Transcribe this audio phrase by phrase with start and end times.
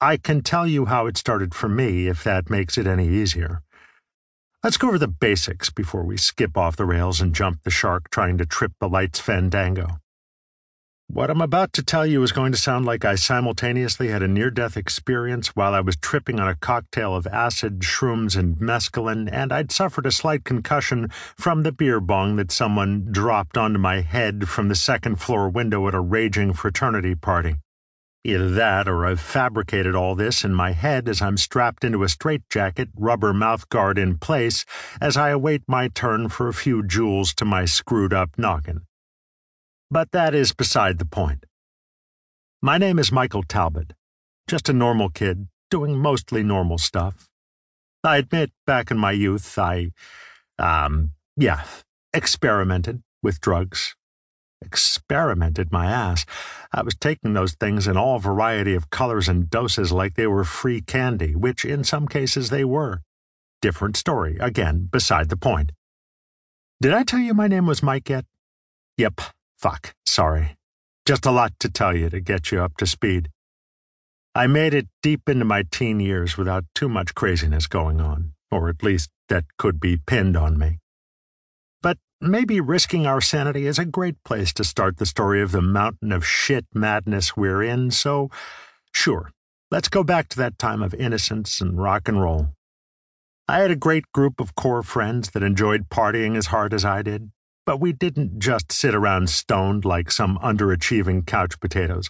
[0.00, 3.62] I can tell you how it started for me if that makes it any easier.
[4.62, 8.10] Let's go over the basics before we skip off the rails and jump the shark
[8.10, 9.98] trying to trip the light's fandango.
[11.06, 14.26] What I'm about to tell you is going to sound like I simultaneously had a
[14.26, 19.28] near death experience while I was tripping on a cocktail of acid, shrooms, and mescaline,
[19.30, 24.00] and I'd suffered a slight concussion from the beer bong that someone dropped onto my
[24.00, 27.56] head from the second floor window at a raging fraternity party.
[28.26, 32.08] Either that, or I've fabricated all this in my head as I'm strapped into a
[32.08, 34.64] straitjacket, rubber mouthguard in place,
[34.98, 38.86] as I await my turn for a few joules to my screwed up noggin.
[39.90, 41.44] But that is beside the point.
[42.62, 43.92] My name is Michael Talbot,
[44.48, 47.28] just a normal kid, doing mostly normal stuff.
[48.02, 49.90] I admit, back in my youth, I,
[50.58, 51.64] um, yeah,
[52.14, 53.94] experimented with drugs.
[54.64, 56.24] Experimented my ass.
[56.72, 60.44] I was taking those things in all variety of colors and doses like they were
[60.44, 63.02] free candy, which in some cases they were.
[63.60, 65.72] Different story, again, beside the point.
[66.80, 68.24] Did I tell you my name was Mike yet?
[68.96, 69.20] Yep,
[69.64, 70.56] Fuck, sorry.
[71.06, 73.30] Just a lot to tell you to get you up to speed.
[74.34, 78.68] I made it deep into my teen years without too much craziness going on, or
[78.68, 80.80] at least that could be pinned on me.
[82.26, 86.10] Maybe risking our sanity is a great place to start the story of the mountain
[86.10, 88.30] of shit madness we're in, so
[88.94, 89.30] sure,
[89.70, 92.48] let's go back to that time of innocence and rock and roll.
[93.46, 97.02] I had a great group of core friends that enjoyed partying as hard as I
[97.02, 97.30] did,
[97.66, 102.08] but we didn't just sit around stoned like some underachieving couch potatoes.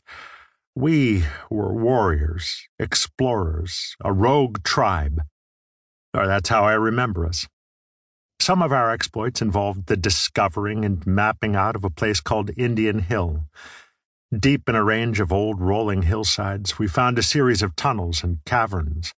[0.76, 5.22] We were warriors, explorers, a rogue tribe.
[6.16, 7.48] Or that's how I remember us.
[8.40, 13.00] Some of our exploits involved the discovering and mapping out of a place called Indian
[13.00, 13.44] Hill.
[14.36, 18.38] Deep in a range of old rolling hillsides, we found a series of tunnels and
[18.44, 19.14] caverns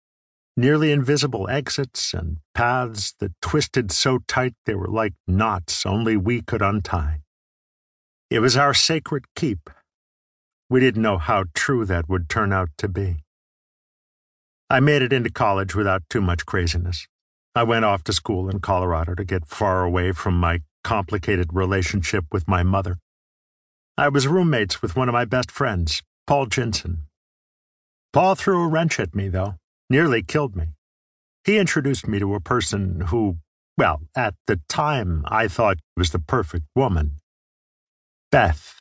[0.57, 6.41] nearly invisible exits and paths that twisted so tight they were like knots only we
[6.41, 7.21] could untie.
[8.29, 9.69] It was our sacred keep.
[10.69, 13.17] We didn't know how true that would turn out to be.
[14.69, 17.07] I made it into college without too much craziness.
[17.55, 22.25] I went off to school in Colorado to get far away from my complicated relationship
[22.31, 22.97] with my mother.
[23.97, 27.03] I was roommates with one of my best friends, Paul Jensen.
[28.11, 29.55] Paul threw a wrench at me, though
[29.89, 30.67] nearly killed me.
[31.45, 33.37] He introduced me to a person who,
[33.77, 37.19] well, at the time I thought was the perfect woman.
[38.31, 38.74] Beth.